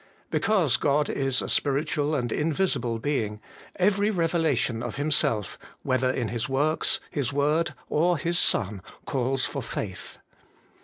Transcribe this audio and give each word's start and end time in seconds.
Because 0.31 0.77
God 0.77 1.11
is 1.11 1.43
a 1.43 1.47
Spiritual 1.47 2.15
and 2.15 2.31
Invisible 2.31 2.97
Being, 2.97 3.39
every 3.75 4.09
revelation 4.09 4.81
of 4.81 4.95
Himself, 4.95 5.59
whether 5.83 6.09
in 6.09 6.29
His 6.29 6.49
works, 6.49 6.99
His 7.11 7.31
word, 7.31 7.75
or 7.87 8.17
His 8.17 8.39
Son, 8.39 8.81
calls 9.05 9.45
for 9.45 9.61
faith. 9.61 10.17